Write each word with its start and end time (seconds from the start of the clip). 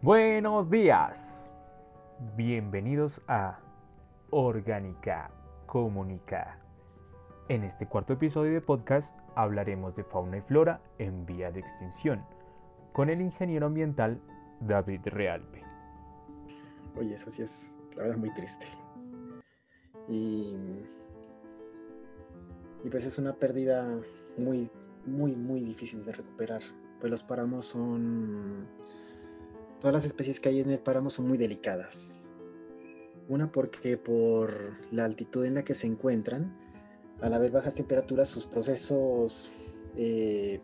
Buenos 0.00 0.70
días. 0.70 1.50
Bienvenidos 2.36 3.20
a 3.26 3.58
Orgánica 4.30 5.32
Comunica. 5.66 6.60
En 7.48 7.64
este 7.64 7.88
cuarto 7.88 8.12
episodio 8.12 8.52
de 8.52 8.60
podcast 8.60 9.12
hablaremos 9.34 9.96
de 9.96 10.04
fauna 10.04 10.36
y 10.36 10.40
flora 10.42 10.80
en 11.00 11.26
vía 11.26 11.50
de 11.50 11.58
extinción 11.58 12.24
con 12.92 13.10
el 13.10 13.20
ingeniero 13.20 13.66
ambiental 13.66 14.20
David 14.60 15.00
Realpe. 15.06 15.64
Oye, 16.96 17.14
eso 17.14 17.32
sí 17.32 17.42
es, 17.42 17.80
la 17.96 18.04
verdad, 18.04 18.18
muy 18.18 18.32
triste. 18.34 18.66
Y, 20.08 20.54
y 22.84 22.88
pues 22.88 23.04
es 23.04 23.18
una 23.18 23.32
pérdida 23.32 23.84
muy, 24.36 24.70
muy, 25.06 25.34
muy 25.34 25.60
difícil 25.60 26.04
de 26.04 26.12
recuperar. 26.12 26.62
Pues 27.00 27.10
los 27.10 27.24
páramos 27.24 27.66
son... 27.66 28.68
Todas 29.80 29.94
las 29.94 30.04
especies 30.04 30.40
que 30.40 30.48
hay 30.48 30.60
en 30.60 30.70
el 30.70 30.80
páramo 30.80 31.08
son 31.08 31.28
muy 31.28 31.38
delicadas. 31.38 32.18
Una 33.28 33.52
porque 33.52 33.96
por 33.96 34.76
la 34.90 35.04
altitud 35.04 35.44
en 35.44 35.54
la 35.54 35.64
que 35.64 35.74
se 35.74 35.86
encuentran, 35.86 36.56
al 37.20 37.32
haber 37.32 37.52
bajas 37.52 37.76
temperaturas, 37.76 38.28
sus 38.28 38.46
procesos 38.46 39.50
eh, 39.96 40.60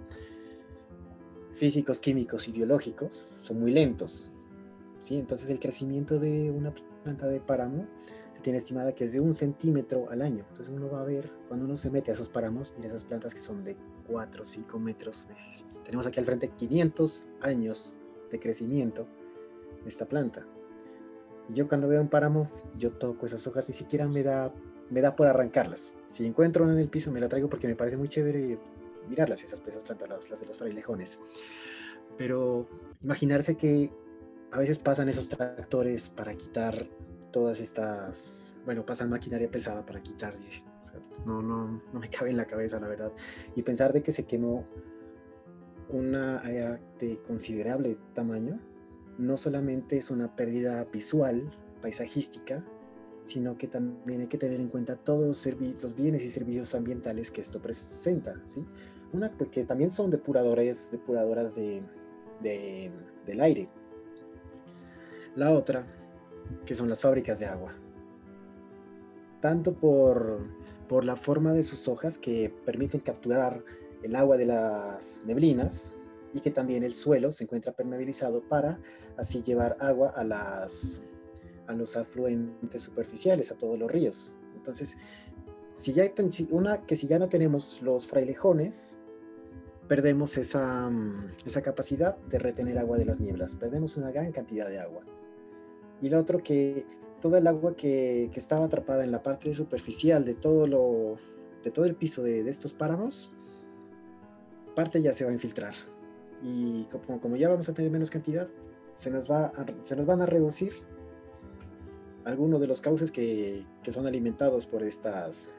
físicos, 1.54 1.98
químicos 2.00 2.48
y 2.48 2.52
biológicos 2.52 3.14
son 3.34 3.60
muy 3.60 3.70
lentos. 3.70 4.30
¿sí? 4.96 5.16
Entonces 5.18 5.48
el 5.50 5.60
crecimiento 5.60 6.18
de 6.18 6.50
una 6.50 6.74
planta 7.02 7.28
de 7.28 7.40
páramo 7.40 7.86
se 8.34 8.40
tiene 8.40 8.58
estimada 8.58 8.94
que 8.94 9.04
es 9.04 9.12
de 9.12 9.20
un 9.20 9.34
centímetro 9.34 10.10
al 10.10 10.22
año. 10.22 10.44
Entonces 10.50 10.74
uno 10.74 10.90
va 10.90 11.02
a 11.02 11.04
ver, 11.04 11.30
cuando 11.46 11.66
uno 11.66 11.76
se 11.76 11.90
mete 11.90 12.10
a 12.10 12.14
esos 12.14 12.28
páramos, 12.28 12.74
mira 12.76 12.88
esas 12.88 13.04
plantas 13.04 13.34
que 13.34 13.40
son 13.40 13.62
de 13.62 13.76
4 14.08 14.42
o 14.42 14.44
5 14.44 14.78
metros. 14.80 15.28
Tenemos 15.84 16.06
aquí 16.06 16.18
al 16.18 16.26
frente 16.26 16.48
500 16.48 17.28
años 17.42 17.96
de 18.34 18.40
crecimiento 18.40 19.06
de 19.82 19.88
esta 19.88 20.06
planta. 20.06 20.44
Y 21.48 21.54
yo 21.54 21.68
cuando 21.68 21.88
veo 21.88 22.00
un 22.00 22.08
páramo, 22.08 22.50
yo 22.76 22.92
toco 22.92 23.26
esas 23.26 23.46
hojas, 23.46 23.68
ni 23.68 23.74
siquiera 23.74 24.08
me 24.08 24.24
da, 24.24 24.52
me 24.90 25.00
da 25.00 25.14
por 25.14 25.28
arrancarlas. 25.28 25.94
Si 26.06 26.26
encuentro 26.26 26.64
una 26.64 26.72
en 26.72 26.80
el 26.80 26.88
piso, 26.88 27.12
me 27.12 27.20
la 27.20 27.28
traigo 27.28 27.48
porque 27.48 27.68
me 27.68 27.76
parece 27.76 27.96
muy 27.96 28.08
chévere 28.08 28.58
mirarlas, 29.08 29.44
esas, 29.44 29.62
esas 29.66 29.84
plantas, 29.84 30.08
las, 30.08 30.30
las 30.30 30.40
de 30.40 30.46
los 30.46 30.58
frailejones. 30.58 31.20
Pero 32.18 32.68
imaginarse 33.02 33.56
que 33.56 33.92
a 34.50 34.58
veces 34.58 34.78
pasan 34.80 35.08
esos 35.08 35.28
tractores 35.28 36.08
para 36.08 36.34
quitar 36.34 36.88
todas 37.30 37.60
estas, 37.60 38.54
bueno, 38.64 38.84
pasan 38.84 39.10
maquinaria 39.10 39.50
pesada 39.50 39.86
para 39.86 40.02
quitar, 40.02 40.34
no, 41.24 41.40
no, 41.40 41.82
no 41.92 42.00
me 42.00 42.10
cabe 42.10 42.30
en 42.30 42.36
la 42.36 42.46
cabeza, 42.46 42.80
la 42.80 42.88
verdad. 42.88 43.12
Y 43.54 43.62
pensar 43.62 43.92
de 43.92 44.02
que 44.02 44.10
se 44.10 44.24
quemó 44.24 44.66
una 45.88 46.38
área 46.38 46.80
de 46.98 47.18
considerable 47.26 47.96
tamaño, 48.14 48.60
no 49.18 49.36
solamente 49.36 49.96
es 49.98 50.10
una 50.10 50.34
pérdida 50.34 50.84
visual, 50.84 51.50
paisajística, 51.80 52.64
sino 53.24 53.56
que 53.56 53.68
también 53.68 54.20
hay 54.20 54.26
que 54.26 54.38
tener 54.38 54.60
en 54.60 54.68
cuenta 54.68 54.96
todos 54.96 55.46
los, 55.46 55.82
los 55.82 55.96
bienes 55.96 56.22
y 56.24 56.30
servicios 56.30 56.74
ambientales 56.74 57.30
que 57.30 57.40
esto 57.40 57.60
presenta, 57.60 58.40
¿sí? 58.44 58.64
Una, 59.12 59.30
porque 59.30 59.64
también 59.64 59.90
son 59.90 60.10
depuradores, 60.10 60.90
depuradoras 60.90 61.54
de, 61.54 61.80
de, 62.42 62.90
del 63.26 63.40
aire. 63.40 63.68
La 65.36 65.52
otra, 65.52 65.86
que 66.66 66.74
son 66.74 66.88
las 66.88 67.00
fábricas 67.00 67.38
de 67.38 67.46
agua. 67.46 67.72
Tanto 69.40 69.74
por, 69.74 70.40
por 70.88 71.04
la 71.04 71.16
forma 71.16 71.52
de 71.52 71.62
sus 71.62 71.86
hojas 71.88 72.18
que 72.18 72.52
permiten 72.64 73.00
capturar 73.00 73.62
el 74.04 74.14
agua 74.16 74.36
de 74.36 74.46
las 74.46 75.22
neblinas 75.24 75.96
y 76.34 76.40
que 76.40 76.50
también 76.50 76.82
el 76.82 76.92
suelo 76.92 77.32
se 77.32 77.44
encuentra 77.44 77.72
permeabilizado 77.72 78.42
para 78.42 78.78
así 79.16 79.42
llevar 79.42 79.76
agua 79.80 80.10
a, 80.10 80.24
las, 80.24 81.02
a 81.66 81.74
los 81.74 81.96
afluentes 81.96 82.82
superficiales, 82.82 83.50
a 83.50 83.56
todos 83.56 83.78
los 83.78 83.90
ríos. 83.90 84.36
Entonces, 84.54 84.98
si 85.72 85.92
ya 85.92 86.12
una 86.50 86.82
que 86.82 86.96
si 86.96 87.06
ya 87.06 87.18
no 87.18 87.28
tenemos 87.28 87.80
los 87.82 88.06
frailejones, 88.06 88.98
perdemos 89.88 90.36
esa, 90.36 90.90
esa 91.46 91.62
capacidad 91.62 92.16
de 92.16 92.38
retener 92.38 92.78
agua 92.78 92.98
de 92.98 93.06
las 93.06 93.20
nieblas, 93.20 93.54
perdemos 93.54 93.96
una 93.96 94.10
gran 94.10 94.32
cantidad 94.32 94.68
de 94.68 94.80
agua. 94.80 95.02
Y 96.02 96.10
lo 96.10 96.18
otro 96.18 96.42
que 96.42 96.84
toda 97.22 97.38
el 97.38 97.46
agua 97.46 97.74
que, 97.74 98.28
que 98.32 98.40
estaba 98.40 98.66
atrapada 98.66 99.04
en 99.04 99.12
la 99.12 99.22
parte 99.22 99.54
superficial 99.54 100.24
de 100.24 100.34
todo, 100.34 100.66
lo, 100.66 101.16
de 101.62 101.70
todo 101.70 101.86
el 101.86 101.94
piso 101.94 102.22
de 102.22 102.46
estos 102.48 102.72
páramos, 102.72 103.33
parte 104.74 105.00
ya 105.02 105.12
se 105.12 105.24
va 105.24 105.30
a 105.30 105.34
infiltrar. 105.34 105.74
Y 106.42 106.84
como, 107.20 107.36
ya 107.36 107.48
vamos 107.48 107.68
a 107.68 107.74
tener 107.74 107.90
menos 107.90 108.10
cantidad, 108.10 108.48
se 108.94 109.10
nos, 109.10 109.30
va 109.30 109.52
se 109.82 109.96
nos 109.96 110.06
van 110.06 110.22
a 110.22 110.26
reducir 110.26 110.72
algunos 112.24 112.60
de 112.60 112.66
los 112.66 112.80
cauces 112.80 113.10
que, 113.10 113.64
que, 113.82 113.92
son 113.92 114.06
alimentados 114.06 114.66
por 114.66 114.82
estas, 114.82 115.50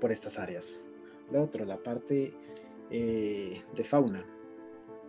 por 0.00 0.12
estas 0.12 0.38
áreas. 0.38 0.84
Lo 1.30 1.42
otro, 1.42 1.64
la 1.64 1.82
parte 1.82 2.34
eh, 2.90 3.62
de 3.76 3.84
fauna. 3.84 4.24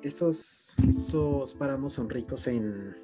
Estos, 0.04 0.76
estos 0.88 1.56
páramos 1.56 1.94
son 1.94 2.10
ricos 2.10 2.48
en, 2.48 2.96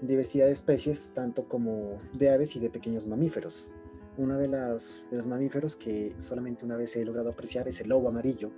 diversidad 0.00 0.46
de 0.46 0.52
especies, 0.52 1.12
tanto 1.14 1.48
como 1.48 1.98
de 2.12 2.30
aves 2.30 2.54
y 2.56 2.60
de 2.60 2.70
pequeños 2.70 3.06
mamíferos. 3.06 3.72
Uno 4.18 4.38
de, 4.38 4.48
las, 4.48 5.08
de 5.10 5.16
los 5.16 5.26
mamíferos 5.26 5.76
que 5.76 6.14
solamente 6.18 6.64
una 6.64 6.76
vez 6.76 6.96
he 6.96 7.04
logrado 7.04 7.30
apreciar 7.30 7.68
es 7.68 7.80
el 7.80 7.88
lobo 7.88 8.08
amarillo. 8.08 8.50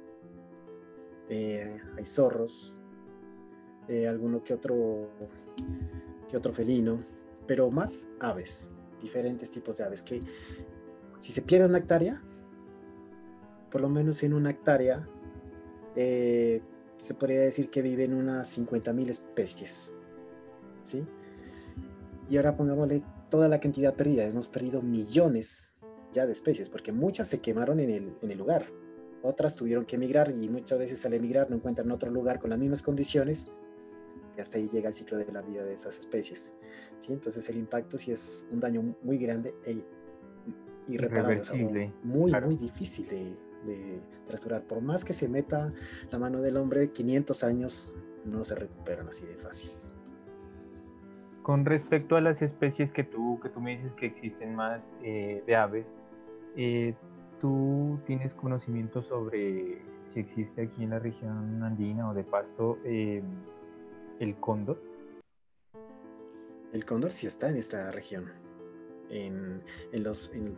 Eh, 1.28 1.80
hay 1.96 2.06
zorros, 2.06 2.74
eh, 3.88 4.06
alguno 4.06 4.42
que 4.42 4.54
otro, 4.54 5.10
que 6.28 6.36
otro 6.36 6.52
felino, 6.52 7.00
pero 7.46 7.70
más 7.70 8.08
aves, 8.20 8.72
diferentes 9.00 9.50
tipos 9.50 9.78
de 9.78 9.84
aves 9.84 10.02
que 10.02 10.20
si 11.19 11.32
se 11.32 11.42
pierde 11.42 11.66
una 11.66 11.78
hectárea, 11.78 12.22
por 13.70 13.80
lo 13.80 13.88
menos 13.88 14.22
en 14.22 14.34
una 14.34 14.50
hectárea, 14.50 15.08
eh, 15.96 16.62
se 16.96 17.14
podría 17.14 17.40
decir 17.40 17.70
que 17.70 17.82
viven 17.82 18.14
unas 18.14 18.56
50.000 18.56 19.10
especies. 19.10 19.92
¿sí? 20.82 21.04
Y 22.28 22.36
ahora 22.36 22.56
pongámosle 22.56 23.02
toda 23.30 23.48
la 23.48 23.60
cantidad 23.60 23.94
perdida. 23.94 24.24
Hemos 24.24 24.48
perdido 24.48 24.82
millones 24.82 25.74
ya 26.12 26.26
de 26.26 26.32
especies, 26.32 26.68
porque 26.68 26.92
muchas 26.92 27.28
se 27.28 27.40
quemaron 27.40 27.80
en 27.80 27.90
el, 27.90 28.16
en 28.22 28.30
el 28.30 28.38
lugar. 28.38 28.66
Otras 29.22 29.56
tuvieron 29.56 29.84
que 29.84 29.96
emigrar 29.96 30.30
y 30.30 30.48
muchas 30.48 30.78
veces 30.78 31.04
al 31.04 31.14
emigrar 31.14 31.50
no 31.50 31.56
encuentran 31.56 31.90
otro 31.90 32.10
lugar 32.10 32.38
con 32.38 32.50
las 32.50 32.58
mismas 32.58 32.82
condiciones. 32.82 33.50
Y 34.36 34.40
hasta 34.40 34.58
ahí 34.58 34.68
llega 34.68 34.88
el 34.88 34.94
ciclo 34.94 35.18
de 35.18 35.30
la 35.32 35.42
vida 35.42 35.64
de 35.64 35.72
esas 35.74 35.98
especies. 35.98 36.54
¿sí? 36.98 37.12
Entonces 37.12 37.48
el 37.50 37.56
impacto 37.56 37.98
sí 37.98 38.12
es 38.12 38.46
un 38.52 38.60
daño 38.60 38.94
muy 39.02 39.18
grande 39.18 39.54
e 39.64 39.82
irreparable. 40.86 41.40
O 41.40 41.44
sea, 41.44 41.56
muy, 42.02 42.30
claro. 42.30 42.46
muy 42.46 42.56
difícil 42.56 43.08
de, 43.08 43.34
de 43.66 44.00
restaurar. 44.28 44.62
Por 44.62 44.80
más 44.80 45.04
que 45.04 45.12
se 45.12 45.28
meta 45.28 45.72
la 46.10 46.18
mano 46.18 46.40
del 46.40 46.56
hombre, 46.56 46.92
500 46.92 47.44
años 47.44 47.92
no 48.24 48.44
se 48.44 48.54
recuperan 48.54 49.08
así 49.08 49.26
de 49.26 49.34
fácil. 49.34 49.70
Con 51.48 51.64
respecto 51.64 52.16
a 52.16 52.20
las 52.20 52.42
especies 52.42 52.92
que 52.92 53.04
tú, 53.04 53.41
que 53.42 53.48
tú 53.48 53.59
me 53.59 53.70
dices 53.75 53.94
que 53.94 54.04
existen 54.04 54.54
más 54.54 54.92
eh, 55.03 55.42
de 55.47 55.56
aves, 55.56 55.94
eh, 56.59 56.94
¿tú 57.41 57.98
tienes 58.04 58.34
conocimiento 58.34 59.00
sobre 59.00 59.81
si 60.04 60.20
existe 60.20 60.64
aquí 60.64 60.84
en 60.84 60.91
la 60.91 60.98
región 60.98 61.62
andina 61.62 62.10
o 62.10 62.12
de 62.12 62.22
Pasto 62.22 62.76
eh, 62.84 63.22
el 64.20 64.37
cóndor? 64.37 64.78
El 66.75 66.84
cóndor 66.84 67.10
sí 67.10 67.26
está 67.26 67.48
en 67.48 67.56
esta 67.56 67.91
región 67.92 68.31
en, 69.08 69.62
en 69.92 70.03
los, 70.03 70.31
en, 70.34 70.54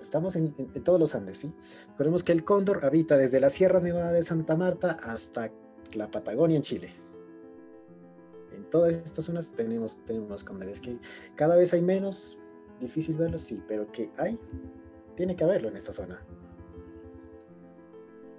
estamos 0.00 0.34
en, 0.34 0.56
en, 0.58 0.82
todos 0.82 0.98
los 0.98 1.14
Andes, 1.14 1.38
¿sí? 1.38 1.54
Recordemos 1.90 2.24
que 2.24 2.32
el 2.32 2.42
cóndor 2.42 2.84
habita 2.84 3.16
desde 3.16 3.38
la 3.38 3.48
Sierra 3.48 3.78
Nevada 3.78 4.10
de 4.10 4.24
Santa 4.24 4.56
Marta 4.56 4.98
hasta 5.04 5.52
la 5.94 6.10
Patagonia 6.10 6.56
en 6.56 6.62
Chile. 6.62 6.88
En 8.62 8.70
todas 8.70 8.92
estas 8.92 9.24
zonas 9.24 9.52
tenemos, 9.52 9.98
tenemos 10.04 10.44
cóndores 10.44 10.80
que 10.80 10.96
cada 11.34 11.56
vez 11.56 11.74
hay 11.74 11.82
menos, 11.82 12.38
difícil 12.80 13.16
verlos, 13.16 13.42
sí, 13.42 13.60
pero 13.66 13.90
que 13.90 14.10
hay, 14.16 14.38
tiene 15.16 15.34
que 15.34 15.42
haberlo 15.42 15.68
en 15.68 15.76
esta 15.76 15.92
zona. 15.92 16.24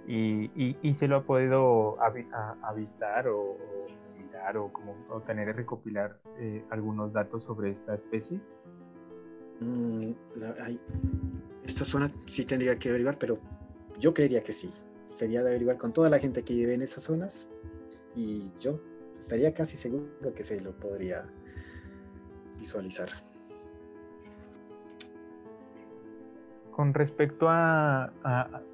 ¿Y, 0.08 0.46
y, 0.56 0.78
y 0.81 0.94
se 0.94 1.10
lo 1.10 1.18
ha 1.18 1.24
podido 1.24 1.98
avistar 2.62 3.28
o, 3.28 3.42
o 3.42 3.88
mirar 4.18 4.56
o 4.58 4.72
como 4.72 4.96
o 5.10 5.20
tener 5.22 5.50
y 5.50 5.52
recopilar 5.52 6.20
eh, 6.40 6.64
algunos 6.70 7.12
datos 7.12 7.44
sobre 7.44 7.72
esta 7.72 7.94
especie? 7.94 8.40
Mm, 9.60 10.12
la, 10.36 10.56
hay, 10.62 10.80
esta 11.66 11.84
zona 11.84 12.14
sí 12.28 12.46
tendría 12.46 12.80
que 12.80 12.90
averiguar, 12.90 13.18
pero 13.18 13.40
yo 14.00 14.14
creería 14.14 14.42
que 14.42 14.54
sí. 14.54 14.74
Sería 15.10 15.44
de 15.44 15.50
averiguar 15.50 15.78
con 15.78 15.92
toda 15.92 16.10
la 16.10 16.18
gente 16.18 16.44
que 16.44 16.54
vive 16.54 16.74
en 16.74 16.81
esas 16.81 17.04
zonas 17.04 17.48
y 18.16 18.54
yo 18.60 18.80
estaría 19.24 19.54
casi 19.54 19.78
seguro 19.78 20.34
que 20.36 20.44
se 20.44 20.60
lo 20.62 20.72
podría 20.74 21.25
visualizar. 22.60 23.10
Con 26.72 26.94
respecto 26.94 27.48
a, 27.50 28.12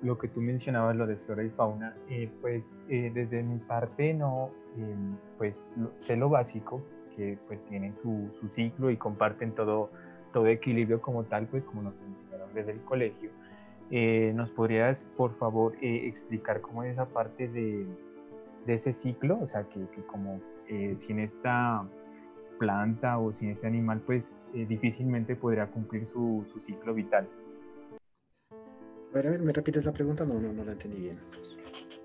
lo 0.01 0.18
que 0.18 0.28
tú 0.30 0.42
mencionabas, 0.42 0.96
lo 0.96 1.06
de 1.06 1.18
flora 1.18 1.44
y 1.44 1.50
fauna, 1.50 1.96
eh, 2.10 2.30
pues 2.42 2.66
eh, 2.88 3.12
desde 3.13 3.44
mi 3.44 3.60
parte 3.60 4.13
no, 4.13 4.51
em, 4.78 5.18
pues 5.38 5.68
sé 5.98 6.16
lo 6.16 6.30
básico, 6.30 6.81
que 7.16 7.38
pues 7.48 7.60
tienen 7.66 7.94
su, 8.01 8.30
ciclo 8.54 8.90
y 8.90 8.98
comparten 8.98 9.51
todo, 9.51 9.92
todo 10.31 10.48
equilibrio 10.48 11.01
como 11.01 11.25
tal, 11.25 11.46
pues 11.48 11.63
como 11.66 11.84
nos 11.84 11.94
enseñaron 12.01 12.54
desde 12.54 12.72
el 12.72 12.81
colegio. 12.81 13.30
Eh, 13.92 14.31
¿Nos 14.34 14.50
podrías, 14.51 15.06
por 15.18 15.36
favor, 15.38 15.75
explicar 15.81 16.62
cómo 16.62 16.84
es 16.84 16.94
esa 16.94 17.06
parte 17.06 17.50
de, 17.50 17.86
de 18.69 18.75
ese 18.75 18.94
ciclo? 18.94 19.39
O 19.42 19.48
sea, 19.48 19.63
que, 19.63 19.88
que 19.88 20.01
como 20.04 20.39
sin 20.68 21.19
esta 21.19 21.83
planta 22.60 23.18
o 23.18 23.33
sin 23.33 23.50
este 23.50 23.66
animal, 23.66 24.01
pues 24.06 24.36
difícilmente 24.54 25.36
podría 25.36 25.66
cumplir 25.68 26.06
su, 26.06 26.45
su 26.54 26.60
ciclo 26.60 26.94
vital. 26.94 27.27
A 29.12 29.16
ver, 29.16 29.27
a 29.27 29.30
ver, 29.31 29.42
¿me 29.42 29.51
repites 29.51 29.86
la 29.86 29.92
pregunta? 29.92 30.25
No, 30.25 30.39
no, 30.39 30.54
no 30.54 30.63
la 30.63 30.74
entendí 30.74 31.00
bien. 31.00 31.18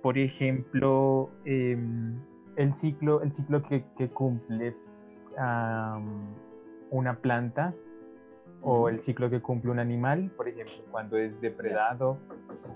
Por 0.00 0.16
ejemplo, 0.16 1.30
em, 1.44 2.18
el 2.56 2.74
ciclo, 2.74 3.22
el 3.22 3.32
ciclo 3.32 3.62
que, 3.62 3.84
cumple 4.12 4.76
una 6.90 7.18
planta 7.20 7.74
o 8.66 8.88
el 8.88 9.00
ciclo 9.00 9.28
que 9.28 9.40
cumple 9.42 9.70
un 9.70 9.78
animal, 9.78 10.30
por 10.36 10.48
ejemplo, 10.48 10.76
cuando 10.90 11.18
es 11.18 11.38
depredado, 11.42 12.18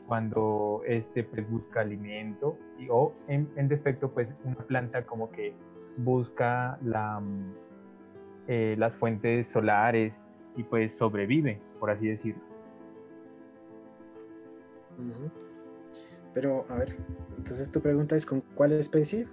cuando 0.06 0.82
este 0.86 1.24
pues, 1.24 1.48
busca 1.48 1.80
alimento, 1.80 2.58
y, 2.78 2.88
o 2.90 3.14
en, 3.26 3.68
defecto, 3.68 4.10
pues 4.10 4.28
una 4.44 4.56
planta 4.66 5.04
como 5.06 5.30
que 5.30 5.54
busca 5.96 6.78
la, 6.82 7.22
eh, 8.46 8.76
las 8.78 8.94
fuentes 8.96 9.48
solares 9.48 10.20
y 10.56 10.62
pues 10.62 10.94
sobrevive, 10.94 11.58
por 11.80 11.90
así 11.90 12.08
decirlo. 12.08 12.42
Pero, 16.34 16.66
a 16.68 16.74
ver, 16.74 16.96
entonces 17.38 17.72
tu 17.72 17.80
pregunta 17.80 18.14
es 18.14 18.26
con 18.26 18.42
cuál 18.54 18.72
especie? 18.72 19.26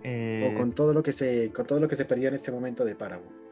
o 0.00 0.10
eh, 0.10 0.54
con 0.56 0.72
todo 0.72 0.94
lo 0.94 1.02
que 1.02 1.12
se, 1.12 1.52
con 1.52 1.66
todo 1.66 1.80
lo 1.80 1.88
que 1.88 1.96
se 1.96 2.04
perdió 2.04 2.28
en 2.28 2.34
este 2.34 2.50
momento 2.50 2.84
de 2.84 2.94
páramo. 2.94 3.47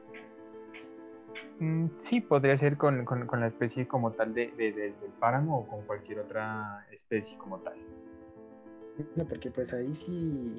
Mm, 1.58 1.86
sí, 2.00 2.20
podría 2.20 2.56
ser 2.58 2.76
con, 2.76 3.04
la 3.38 3.46
especie 3.46 3.88
como 3.88 4.12
tal 4.12 4.34
de, 4.34 4.48
del 4.48 4.94
páramo 5.18 5.58
o 5.60 5.66
con 5.66 5.82
cualquier 5.82 6.20
otra 6.20 6.86
especie 6.92 7.36
como 7.38 7.58
tal. 7.58 7.76
No, 9.14 9.26
porque 9.26 9.50
pues 9.50 9.72
ahí 9.72 9.94
sí 9.94 10.56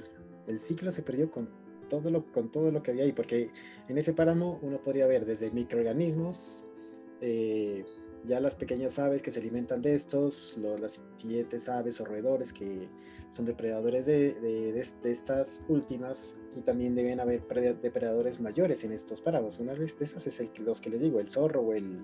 el 0.48 0.60
ciclo 0.60 0.92
se 0.92 1.02
perdió 1.02 1.30
con 1.30 1.50
todo 1.90 2.12
lo, 2.12 2.26
con 2.32 2.52
todo 2.52 2.72
lo 2.72 2.84
que 2.84 2.92
había 2.92 3.04
ahí, 3.04 3.14
porque 3.14 3.52
en 3.88 3.98
ese 3.98 4.14
páramo 4.14 4.60
uno 4.62 4.80
podría 4.80 5.08
ver 5.08 5.26
desde 5.26 5.52
microorganismos, 5.52 6.66
eh, 7.22 7.86
ya 8.26 8.40
las 8.40 8.56
pequeñas 8.56 9.00
aves 9.00 9.22
que 9.22 9.32
se 9.32 9.40
alimentan 9.40 9.82
de 9.82 9.94
estos, 9.94 10.58
las 10.58 11.02
siguientes 11.16 11.70
aves 11.70 12.02
o 12.02 12.06
roedores 12.06 12.52
que 12.52 12.90
son 13.32 13.46
depredadores 13.46 14.06
de, 14.06 14.80
estas 15.04 15.64
últimas 15.68 16.38
y 16.58 16.62
también 16.62 16.96
deben 16.96 17.20
haber 17.20 17.44
depredadores 17.82 18.40
mayores 18.40 18.84
en 18.84 18.92
estos 18.92 19.22
páramos. 19.22 19.60
Una 19.60 19.74
de 19.76 19.86
esas 19.86 20.26
es 20.26 20.40
el, 20.40 20.50
los 20.60 20.82
que 20.82 20.90
les 20.90 21.00
digo, 21.00 21.20
el 21.20 21.30
zorro 21.30 21.62
o 21.62 21.74
el, 21.74 22.00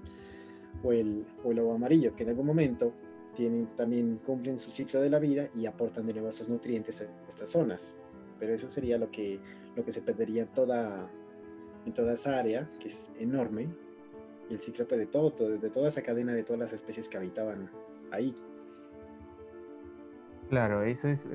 o 0.83 0.91
el, 0.93 1.25
o 1.43 1.53
lobo 1.53 1.73
amarillo, 1.73 2.15
que 2.15 2.23
en 2.23 2.29
algún 2.29 2.45
momento 2.45 2.93
tienen, 3.35 3.67
también 3.75 4.19
cumplen 4.23 4.59
su 4.59 4.69
ciclo 4.69 5.01
de 5.01 5.09
la 5.09 5.19
vida 5.19 5.49
y 5.55 5.65
aportan 5.65 6.05
de 6.05 6.13
nuevo 6.13 6.29
esos 6.29 6.49
nutrientes 6.49 7.01
a 7.01 7.05
estas 7.27 7.49
zonas. 7.49 7.95
Pero 8.39 8.53
eso 8.53 8.69
sería 8.69 8.97
lo 8.97 9.09
que, 9.09 9.39
lo 9.75 9.83
que 9.83 9.91
se 9.91 10.01
perdería 10.01 10.45
toda, 10.45 11.09
en 11.85 11.93
toda 11.93 12.13
esa 12.13 12.37
área, 12.37 12.69
que 12.79 12.89
es 12.89 13.11
enorme, 13.19 13.69
y 14.49 14.53
el 14.53 14.59
cíclope 14.59 14.97
de 14.97 15.07
todo, 15.07 15.31
de 15.57 15.69
toda 15.69 15.87
esa 15.87 16.03
cadena 16.03 16.33
de 16.33 16.43
todas 16.43 16.59
las 16.59 16.73
especies 16.73 17.09
que 17.09 17.17
habitaban 17.17 17.71
ahí. 18.11 18.35
Claro, 20.49 20.83
eso 20.83 21.07
es, 21.07 21.25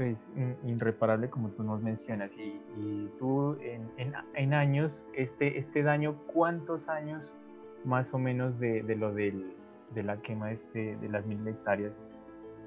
irreparable 0.65 1.29
como 1.29 1.51
tú 1.51 1.63
nos 1.63 1.83
mencionas. 1.83 2.33
Y, 2.37 3.09
tú 3.19 3.57
en, 3.61 4.55
años, 4.55 5.05
este, 5.15 5.59
este 5.59 5.83
daño, 5.83 6.17
¿cuántos 6.27 6.89
años 6.89 7.33
más 7.85 8.13
o 8.15 8.19
menos 8.19 8.59
de, 8.59 8.83
lo 8.97 9.13
del, 9.13 9.55
de 9.95 10.03
la 10.03 10.21
quema 10.23 10.53
este, 10.53 10.97
de 10.97 11.09
las 11.09 11.27
mil 11.27 11.47
hectáreas 11.47 12.01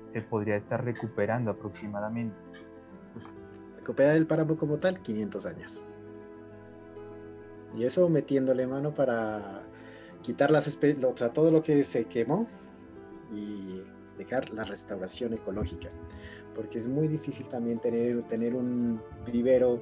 se 0.07 0.21
podría 0.21 0.57
estar 0.57 0.83
recuperando 0.83 1.51
aproximadamente? 1.51 2.35
Recuperar 3.77 4.15
el 4.15 4.27
páramo 4.27 4.57
como 4.57 4.77
tal, 4.77 5.01
500 5.01 5.45
años. 5.45 5.87
Y 7.75 7.85
eso 7.85 8.09
metiéndole 8.09 8.67
mano 8.67 8.93
para 8.93 9.63
quitar 10.21 10.51
las 10.51 10.67
o 10.67 11.17
sea, 11.17 11.29
todo 11.29 11.51
lo 11.51 11.63
que 11.63 11.83
se 11.83 12.05
quemó 12.05 12.47
y 12.47 12.70
dejar 14.23 14.49
la 14.53 14.63
restauración 14.63 15.33
ecológica, 15.33 15.89
porque 16.55 16.77
es 16.77 16.87
muy 16.87 17.07
difícil 17.07 17.47
también 17.47 17.77
tener, 17.77 18.23
tener 18.23 18.55
un 18.55 19.01
vivero 19.31 19.79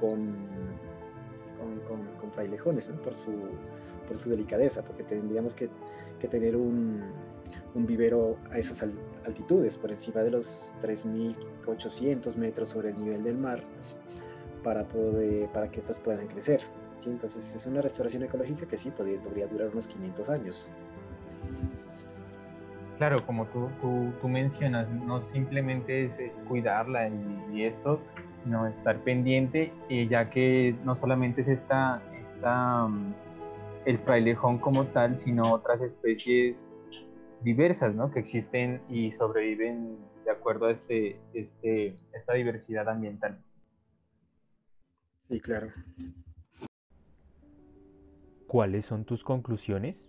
con, 0.00 0.34
con, 2.20 2.32
frailejones, 2.32 2.88
por, 3.02 3.14
su, 3.14 3.32
por 4.06 4.18
su 4.18 4.28
delicadeza, 4.28 4.82
porque 4.82 5.04
tendríamos 5.04 5.54
que, 5.54 5.70
que 6.20 6.28
tener 6.28 6.56
un, 6.56 7.02
un, 7.74 7.86
vivero 7.86 8.36
a 8.50 8.58
esas 8.58 8.82
altitudes, 9.24 9.76
por 9.78 9.90
encima 9.90 10.22
de 10.22 10.30
los 10.30 10.74
3.800 10.82 12.36
metros 12.36 12.68
sobre 12.68 12.90
el 12.90 12.96
nivel 12.96 13.22
del 13.22 13.38
mar, 13.38 13.62
para, 14.62 14.86
poder, 14.86 15.48
para 15.52 15.70
que 15.70 15.80
estas 15.80 16.00
puedan 16.00 16.26
crecer. 16.26 16.60
¿sí? 16.98 17.10
Entonces 17.10 17.54
es 17.54 17.66
una 17.66 17.80
restauración 17.80 18.24
ecológica 18.24 18.66
que 18.66 18.76
sí 18.76 18.90
podría, 18.90 19.20
podría 19.20 19.46
durar 19.46 19.68
unos 19.72 19.86
500 19.86 20.28
años. 20.28 20.70
Claro, 22.98 23.26
como 23.26 23.46
tú, 23.46 23.68
tú, 24.20 24.28
mencionas, 24.28 24.88
no 24.88 25.22
simplemente 25.26 26.04
es, 26.04 26.18
cuidarla 26.48 27.10
y, 27.52 27.64
esto, 27.64 28.00
no 28.46 28.66
estar 28.66 28.98
pendiente, 29.00 29.70
eh, 29.90 30.08
ya 30.08 30.30
que 30.30 30.74
no 30.82 30.94
solamente 30.94 31.42
es 31.42 31.48
esta, 31.48 32.02
esta, 32.18 32.86
mm, 32.86 33.14
el 33.84 33.98
frailejón 33.98 34.58
como 34.58 34.86
tal, 34.86 35.18
sino 35.18 35.52
otras 35.52 35.82
especies 35.82 36.72
diversas 37.42 37.94
¿no? 37.94 38.10
que 38.10 38.18
existen 38.18 38.80
y 38.88 39.12
sobreviven 39.12 39.98
de 40.24 40.30
acuerdo 40.30 40.66
a 40.66 40.72
este, 40.72 41.20
este, 41.34 41.96
esta 42.14 42.32
diversidad 42.32 42.88
ambiental. 42.88 43.38
Sí, 45.28 45.38
claro. 45.40 45.68
¿Cuáles 48.46 48.86
son 48.86 49.04
tus 49.04 49.22
conclusiones? 49.22 50.08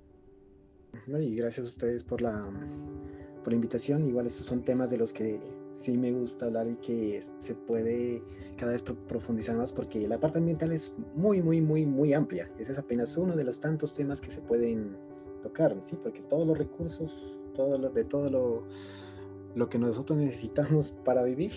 Y 1.07 1.36
gracias 1.36 1.66
a 1.66 1.69
ustedes 1.69 2.04
por 2.04 2.22
la, 2.22 2.42
por 3.44 3.54
la 3.54 3.56
invitación. 3.56 4.07
Igual 4.07 4.28
estos 4.28 4.46
son 4.46 4.63
temas 4.63 4.89
de 4.89 4.98
los 4.98 5.13
que 5.13 5.39
sí 5.74 5.98
me 5.98 6.12
gusta 6.12 6.48
hablar 6.48 6.67
y 6.67 6.75
que 6.75 7.22
se 7.38 7.56
puede 7.56 8.24
cada 8.58 8.72
vez 8.72 8.82
profundizar 8.82 9.56
más 9.56 9.72
porque 9.72 10.08
la 10.08 10.20
parte 10.20 10.39
ambiental 10.39 10.72
es 10.72 10.94
muy, 11.15 11.41
muy, 11.41 11.62
muy, 11.62 11.86
muy 11.86 12.13
amplia. 12.13 12.51
Ese 12.58 12.72
es 12.72 12.77
apenas 12.79 13.15
uno 13.17 13.36
de 13.36 13.44
los 13.44 13.60
tantos 13.60 13.94
temas 13.94 14.20
que 14.20 14.32
se 14.32 14.41
pueden 14.41 14.98
tocar, 15.41 15.75
¿sí? 15.82 15.98
Porque 16.01 16.22
todos 16.22 16.48
los 16.48 16.58
recursos, 16.58 17.39
todo 17.56 17.77
lo, 17.77 17.89
de 17.89 18.03
todo 18.03 18.29
lo, 18.29 18.63
lo 19.56 19.70
que 19.70 19.77
nosotros 19.77 20.17
necesitamos 20.17 20.91
para 21.06 21.24
vivir 21.24 21.51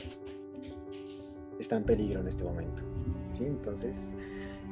está 1.59 1.77
en 1.77 1.85
peligro 1.85 2.21
en 2.21 2.29
este 2.29 2.45
momento, 2.45 2.83
¿sí? 3.29 3.47
Entonces 3.47 4.15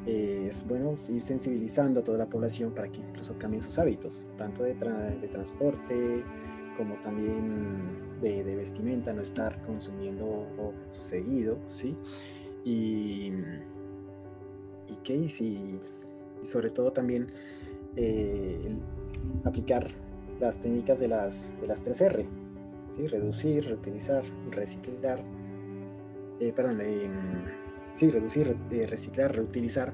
es 0.09 0.67
bueno 0.67 0.95
ir 1.11 1.21
sensibilizando 1.21 2.01
a 2.01 2.05
toda 2.05 2.17
la 2.17 2.27
población 2.27 2.73
para 2.73 2.89
que 2.89 3.01
incluso 3.01 3.37
cambien 3.39 3.63
sus 3.63 3.79
hábitos, 3.79 4.29
tanto 4.37 4.63
de, 4.63 4.75
de 4.75 5.29
transporte 5.29 6.25
como 6.79 6.95
también 6.97 7.83
de, 8.23 8.43
vestimenta, 8.55 9.13
no 9.13 9.21
estar 9.21 9.61
consumiendo 9.63 10.47
seguido, 10.93 11.59
¿sí? 11.69 11.97
Y, 12.65 13.33
y 14.89 14.95
que 15.03 15.15
y, 15.15 15.81
sobre 16.43 16.71
todo 16.71 16.93
también 16.93 17.27
eh, 17.97 18.61
aplicar 19.45 19.89
las 20.41 20.61
técnicas 20.61 21.01
de 21.01 21.09
las, 21.09 21.61
de 21.61 21.67
las 21.67 21.85
3R, 21.85 22.25
¿sí? 22.91 23.09
Reducir, 23.09 23.65
reutilizar, 23.65 24.23
reciclar, 24.51 25.21
eh, 26.39 26.53
perdón, 26.55 26.81
eh, 26.81 27.11
sí, 27.99 28.11
reducir, 28.11 28.57
eh, 28.71 28.87
reciclar, 28.87 29.35
reutilizar. 29.35 29.93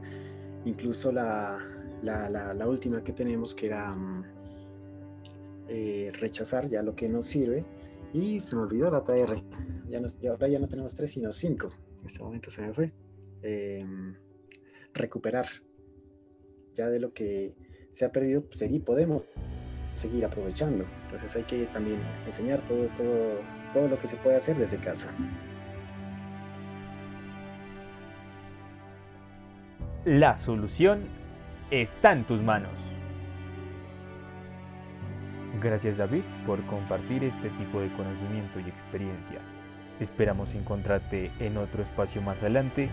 Incluso 0.67 1.11
la, 1.11 1.59
la, 2.03 2.69
última 2.69 3.03
que 3.03 3.13
tenemos 3.13 3.55
que 3.55 3.67
era 3.67 3.95
mm, 3.95 4.25
eh, 5.69 6.13
rechazar 6.13 6.69
ya 6.69 6.83
lo 6.83 6.95
que 6.95 7.09
nos 7.09 7.27
sirve. 7.27 7.65
Y 8.13 8.41
se 8.41 8.57
me 8.57 8.63
olvidó 8.63 8.91
la 8.91 9.03
TR. 9.03 9.43
Ya, 9.89 10.01
ahora 10.31 10.49
ya 10.49 10.59
no 10.59 10.69
tenemos 10.69 10.95
tres, 10.95 11.13
sino 11.13 11.33
cinco. 11.33 11.71
En 12.01 12.07
este 12.07 12.19
momento 12.23 12.51
se 12.51 12.61
me 12.61 12.75
fue. 12.75 12.93
Em, 13.43 14.15
recuperar. 14.93 15.47
Ya 16.75 16.91
de 16.91 17.01
lo 17.01 17.15
que 17.15 17.55
se 17.91 18.05
ha 18.05 18.13
perdido, 18.13 18.43
pues, 18.45 18.59
seguir, 18.59 18.85
podemos 18.85 19.25
seguir 19.95 20.27
aprovechando. 20.27 20.85
Entonces 21.05 21.35
hay 21.37 21.45
que 21.45 21.65
también 21.67 22.01
enseñar 22.27 22.65
todo, 22.67 22.87
todo, 22.97 23.39
todo 23.73 23.89
lo 23.89 23.99
que 23.99 24.09
se 24.09 24.17
puede 24.17 24.37
hacer 24.37 24.59
desde 24.59 24.77
casa. 24.77 25.15
La 30.05 30.35
solución 30.35 31.05
está 31.71 32.13
en 32.13 32.25
tus 32.25 32.43
manos. 32.43 32.79
Gracias 35.63 35.97
David 35.97 36.25
por 36.47 36.63
compartir 36.67 37.25
este 37.25 37.49
tipo 37.49 37.81
de 37.81 37.91
conocimiento 37.95 38.61
y 38.61 38.69
experiencia. 38.69 39.41
Esperamos 40.01 40.55
encontrarte 40.55 41.31
en 41.39 41.57
otro 41.57 41.83
espacio 41.83 42.21
más 42.21 42.39
adelante. 42.41 42.91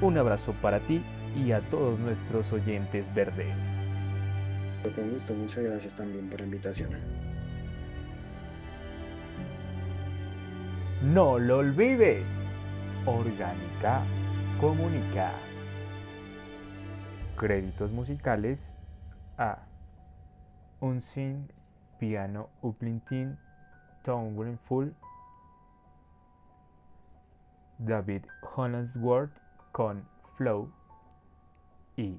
Un 0.00 0.16
abrazo 0.16 0.54
para 0.62 0.78
ti 0.78 1.02
y 1.36 1.50
a 1.50 1.60
todos 1.62 1.98
nuestros 1.98 2.52
oyentes 2.52 3.12
verdes. 3.12 3.88
Con 4.94 5.10
gusto, 5.10 5.34
muchas 5.34 5.64
gracias 5.64 5.96
también 5.96 6.28
por 6.28 6.38
la 6.38 6.46
invitación. 6.46 6.90
No 11.02 11.40
lo 11.40 11.58
olvides. 11.58 12.28
Orgánica 13.04 14.02
Comunica. 14.60 15.32
Créditos 17.44 17.90
musicales 17.90 18.74
a 19.36 19.58
Unseen 20.80 21.52
Piano 21.98 22.48
Uplintin 22.62 23.36
Town 24.02 24.58
Full 24.66 24.88
David 27.76 28.22
Hollandsworth 28.40 29.38
con 29.72 30.08
Flow 30.38 30.72
y 31.98 32.18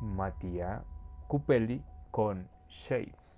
Mattia 0.00 0.82
Cupelli 1.28 1.80
con 2.10 2.48
Shades. 2.68 3.36